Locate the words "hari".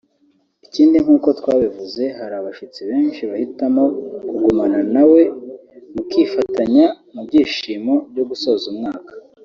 2.19-2.33